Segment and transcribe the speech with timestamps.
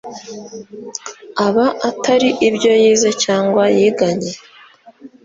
[1.45, 4.33] aba atari ibyo yize cyangwa yiganye